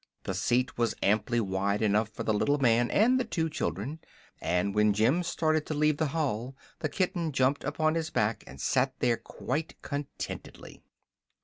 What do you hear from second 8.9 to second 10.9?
there quite contentedly.